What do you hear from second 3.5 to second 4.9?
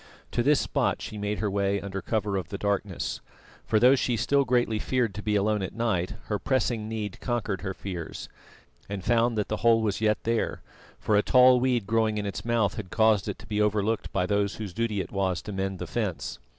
for though she still greatly